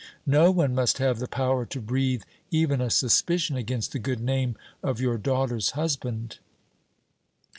[0.25, 4.57] No one must have the power to breathe even a suspicion against the good name
[4.81, 6.39] of your daughter's husband!"